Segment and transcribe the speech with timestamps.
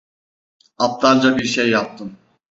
[0.77, 2.17] Aptalca bir şey yaptım.